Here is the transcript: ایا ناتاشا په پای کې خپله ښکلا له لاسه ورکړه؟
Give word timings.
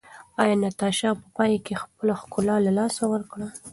ایا 0.41 0.55
ناتاشا 0.63 1.09
په 1.19 1.25
پای 1.35 1.53
کې 1.65 1.73
خپله 1.83 2.13
ښکلا 2.21 2.55
له 2.65 2.71
لاسه 2.79 3.03
ورکړه؟ 3.11 3.47